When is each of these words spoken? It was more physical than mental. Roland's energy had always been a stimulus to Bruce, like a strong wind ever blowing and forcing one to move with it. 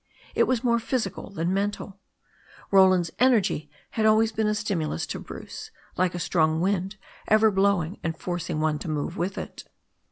It 0.33 0.45
was 0.47 0.63
more 0.63 0.79
physical 0.79 1.29
than 1.29 1.53
mental. 1.53 1.99
Roland's 2.71 3.11
energy 3.19 3.69
had 3.91 4.03
always 4.03 4.31
been 4.31 4.47
a 4.47 4.55
stimulus 4.55 5.05
to 5.05 5.19
Bruce, 5.19 5.69
like 5.95 6.15
a 6.15 6.19
strong 6.19 6.59
wind 6.59 6.95
ever 7.27 7.51
blowing 7.51 7.99
and 8.03 8.17
forcing 8.17 8.59
one 8.59 8.79
to 8.79 8.87
move 8.89 9.15
with 9.15 9.37
it. 9.37 9.63